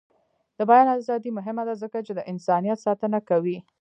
[0.57, 3.57] د بیان ازادي مهمه ده ځکه چې د انسانیت ساتنه کوي.